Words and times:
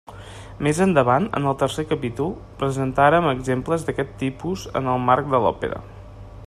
Més 0.67 0.77
endavant, 0.85 1.27
en 1.39 1.45
el 1.51 1.57
tercer 1.63 1.85
capítol, 1.91 2.33
presentarem 2.63 3.29
exemples 3.33 3.87
d'aquest 3.91 4.17
tipus 4.23 4.67
en 4.83 4.93
el 4.95 5.05
marc 5.11 5.33
de 5.35 5.43
l'òpera. 5.45 5.89